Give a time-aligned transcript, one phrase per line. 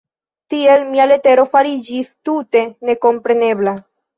[0.53, 3.77] Tiel mia letero fariĝis tute nekomprenebla.